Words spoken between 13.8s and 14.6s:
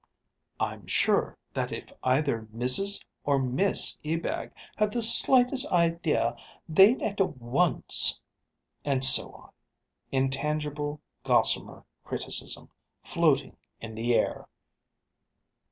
the air!